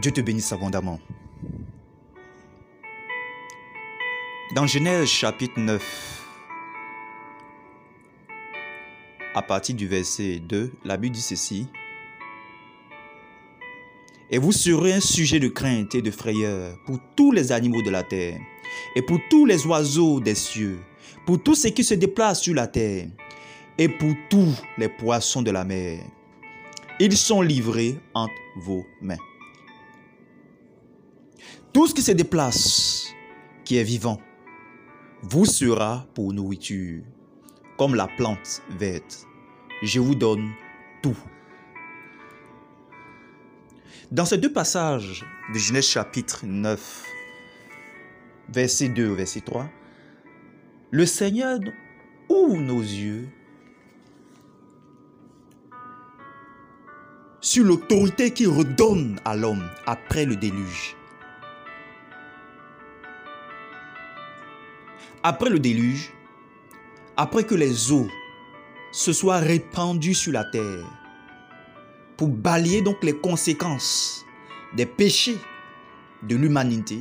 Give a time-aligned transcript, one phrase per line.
[0.00, 0.98] Dieu te bénisse abondamment.
[4.54, 6.26] Dans Genèse chapitre 9,
[9.34, 11.66] à partir du verset 2, la Bible dit ceci.
[14.30, 17.90] Et vous serez un sujet de crainte et de frayeur pour tous les animaux de
[17.90, 18.40] la terre,
[18.96, 20.80] et pour tous les oiseaux des cieux,
[21.26, 23.08] pour tous ceux qui se déplacent sur la terre,
[23.76, 26.02] et pour tous les poissons de la mer.
[26.98, 29.29] Ils sont livrés entre vos mains.
[31.72, 33.14] Tout ce qui se déplace,
[33.64, 34.20] qui est vivant,
[35.22, 37.04] vous sera pour nourriture,
[37.78, 39.24] comme la plante verte.
[39.80, 40.50] Je vous donne
[41.00, 41.16] tout.
[44.10, 45.24] Dans ces deux passages
[45.54, 47.06] de Genèse chapitre 9,
[48.48, 49.70] verset 2 au verset 3,
[50.90, 51.60] le Seigneur
[52.28, 53.28] ouvre nos yeux
[57.40, 60.96] sur l'autorité qu'il redonne à l'homme après le déluge.
[65.22, 66.14] Après le déluge,
[67.18, 68.08] après que les eaux
[68.90, 70.86] se soient répandues sur la terre,
[72.16, 74.24] pour balayer donc les conséquences
[74.74, 75.36] des péchés
[76.22, 77.00] de l'humanité,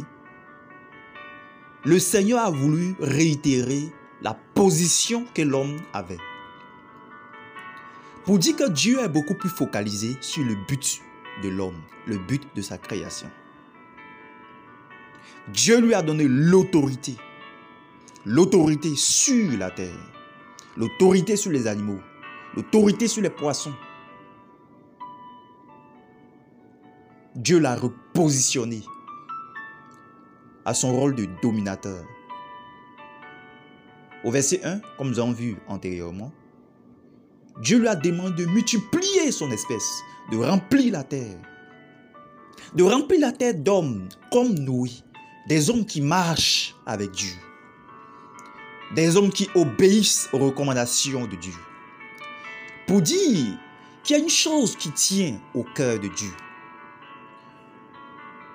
[1.86, 3.90] le Seigneur a voulu réitérer
[4.22, 6.18] la position que l'homme avait.
[8.26, 11.02] Pour dire que Dieu est beaucoup plus focalisé sur le but
[11.42, 13.32] de l'homme, le but de sa création.
[15.48, 17.16] Dieu lui a donné l'autorité.
[18.32, 19.98] L'autorité sur la terre.
[20.78, 22.00] L'autorité sur les animaux.
[22.56, 23.74] L'autorité sur les poissons.
[27.36, 28.84] Dieu l'a repositionné
[30.64, 32.06] à son rôle de dominateur.
[34.24, 36.32] Au verset 1, comme nous avons vu antérieurement,
[37.64, 41.40] Dieu lui a demandé de multiplier son espèce, de remplir la terre.
[42.76, 44.86] De remplir la terre d'hommes comme nous,
[45.48, 47.34] des hommes qui marchent avec Dieu.
[48.96, 51.54] Des hommes qui obéissent aux recommandations de Dieu.
[52.88, 53.58] Pour dire
[54.04, 56.32] qu'il y a une chose qui tient au cœur de Dieu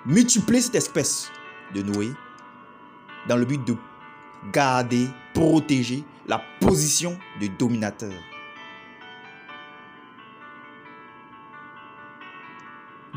[0.05, 1.31] multiplier cette espèce
[1.73, 2.11] de Noé
[3.27, 3.75] dans le but de
[4.51, 8.13] garder, protéger la position de dominateur.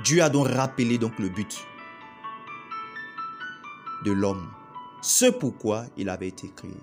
[0.02, 1.58] Dieu a donc rappelé donc le but
[4.04, 4.48] de l'homme,
[5.02, 6.76] ce pourquoi il avait été créé,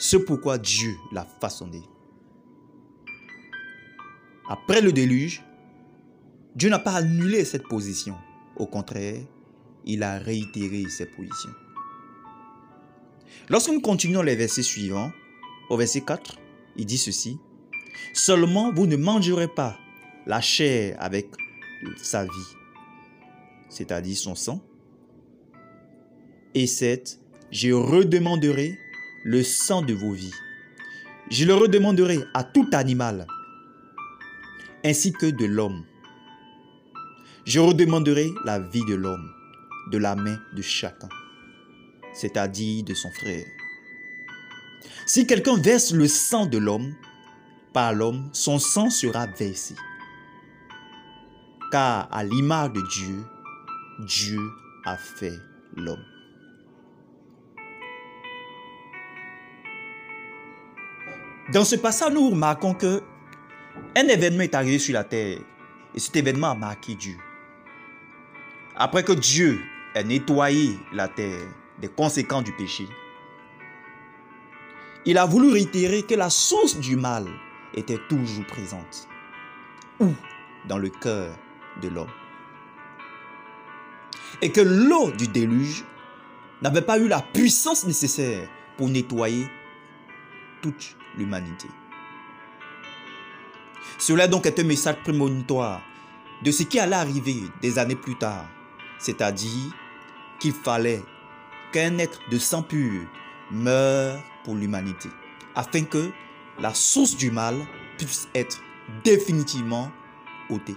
[0.00, 1.82] ce pourquoi Dieu l'a façonné.
[4.48, 5.44] Après le déluge,
[6.56, 8.16] Dieu n'a pas annulé cette position.
[8.56, 9.20] Au contraire,
[9.84, 11.50] il a réitéré cette position.
[13.50, 15.12] Lorsque nous continuons les versets suivants,
[15.68, 16.38] au verset 4,
[16.76, 17.38] il dit ceci.
[18.14, 19.76] Seulement, vous ne mangerez pas
[20.26, 21.28] la chair avec
[22.02, 22.56] sa vie,
[23.68, 24.62] c'est-à-dire son sang.
[26.54, 28.78] Et 7, je redemanderai
[29.24, 30.34] le sang de vos vies.
[31.30, 33.26] Je le redemanderai à tout animal,
[34.84, 35.84] ainsi que de l'homme
[37.44, 39.32] je redemanderai la vie de l'homme
[39.90, 41.08] de la main de chacun,
[42.12, 43.44] c'est-à-dire de son frère.
[45.06, 46.94] Si quelqu'un verse le sang de l'homme,
[47.72, 49.74] par l'homme, son sang sera versé.
[51.72, 53.24] Car à l'image de Dieu,
[54.06, 54.40] Dieu
[54.84, 55.38] a fait
[55.76, 56.09] l'homme.
[61.52, 63.02] Dans ce passage, nous remarquons que
[63.96, 65.38] un événement est arrivé sur la terre
[65.94, 67.16] et cet événement a marqué Dieu.
[68.76, 69.60] Après que Dieu
[69.96, 71.48] ait nettoyé la terre
[71.80, 72.86] des conséquences du péché,
[75.04, 77.26] il a voulu réitérer que la source du mal
[77.74, 79.08] était toujours présente.
[79.98, 80.14] Où
[80.68, 81.34] Dans le cœur
[81.82, 82.12] de l'homme.
[84.40, 85.84] Et que l'eau du déluge
[86.62, 89.48] n'avait pas eu la puissance nécessaire pour nettoyer
[90.60, 91.68] toute l'humanité.
[93.98, 95.82] Cela donc est un message prémonitoire
[96.42, 98.46] de ce qui allait arriver des années plus tard
[99.00, 99.72] c'est-à-dire
[100.38, 101.02] qu'il fallait
[101.72, 103.02] qu'un être de sang pur
[103.50, 105.08] meure pour l'humanité,
[105.56, 106.12] afin que
[106.60, 107.56] la source du mal
[107.98, 108.60] puisse être
[109.02, 109.90] définitivement
[110.50, 110.76] ôtée.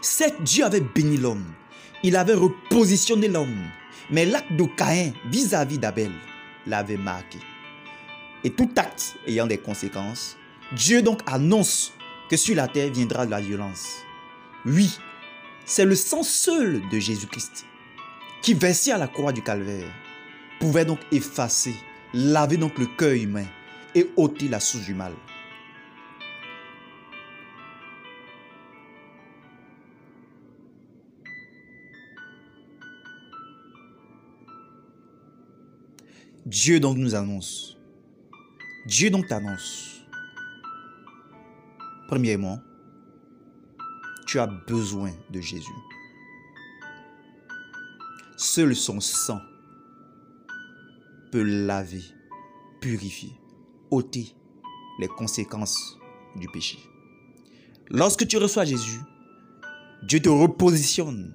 [0.00, 1.44] Certes, Dieu avait béni l'homme,
[2.02, 3.70] il avait repositionné l'homme,
[4.10, 6.12] mais l'acte de Caïn vis-à-vis d'Abel
[6.66, 7.38] l'avait marqué.
[8.44, 10.36] Et tout acte ayant des conséquences,
[10.72, 11.92] Dieu donc annonce
[12.28, 13.98] que sur la terre viendra de la violence.
[14.64, 14.98] Oui,
[15.64, 17.66] c'est le sang seul de Jésus-Christ
[18.42, 19.88] qui, versé à la croix du calvaire,
[20.58, 21.74] pouvait donc effacer,
[22.12, 23.46] laver donc le cœur humain
[23.94, 25.12] et ôter la source du mal.
[36.46, 37.78] Dieu donc nous annonce.
[38.86, 40.00] Dieu donc t'annonce.
[42.08, 42.60] Premièrement,
[44.26, 45.70] tu as besoin de Jésus.
[48.36, 49.40] Seul son sang
[51.30, 52.02] peut laver,
[52.80, 53.32] purifier,
[53.90, 54.34] ôter
[54.98, 55.98] les conséquences
[56.36, 56.78] du péché.
[57.88, 59.00] Lorsque tu reçois Jésus,
[60.02, 61.34] Dieu te repositionne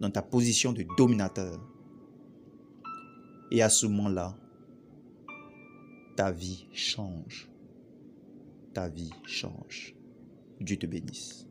[0.00, 1.60] dans ta position de dominateur.
[3.50, 4.36] Et à ce moment-là,
[6.16, 7.48] ta vie change.
[8.72, 9.94] Ta vie change.
[10.60, 11.49] Dieu te bénisse.